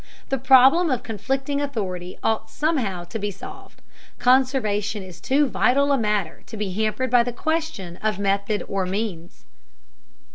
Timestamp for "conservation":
4.17-5.03